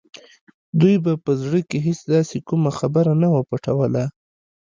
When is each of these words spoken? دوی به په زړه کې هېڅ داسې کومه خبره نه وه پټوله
دوی 0.79 0.95
به 1.03 1.13
په 1.25 1.31
زړه 1.43 1.59
کې 1.69 1.77
هېڅ 1.87 1.99
داسې 2.15 2.37
کومه 2.47 2.71
خبره 2.79 3.13
نه 3.21 3.27
وه 3.33 3.41
پټوله 3.49 4.03